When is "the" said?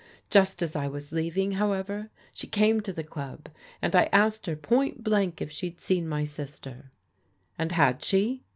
2.91-3.03